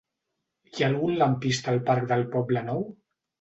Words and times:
Hi 0.77 0.85
ha 0.85 0.87
algun 0.87 1.13
lampista 1.19 1.71
al 1.75 1.83
parc 1.91 2.09
del 2.13 2.25
Poblenou? 2.37 2.83